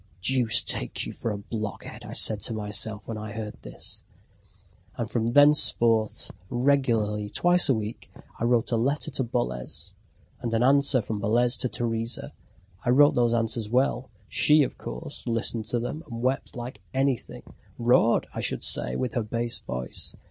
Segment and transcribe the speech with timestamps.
[0.23, 4.03] "Deuce take you for a blockhead!" said I to myself when I heard this.
[4.97, 8.09] And from thenceforth, regularly, twice a week,
[8.39, 9.93] I wrote a letter to Boles,
[10.41, 12.33] and an answer from Boles to Teresa.
[12.83, 14.09] I wrote those answers well...
[14.27, 17.43] She, of course, listened to them, and wept like anything,
[17.77, 20.15] roared, I should say, with her bass voice.